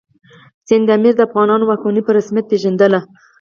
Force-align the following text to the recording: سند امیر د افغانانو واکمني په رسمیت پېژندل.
سند 0.67 0.87
امیر 0.95 1.13
د 1.17 1.21
افغانانو 1.27 1.67
واکمني 1.69 2.01
په 2.05 2.11
رسمیت 2.17 2.45
پېژندل. 2.51 2.93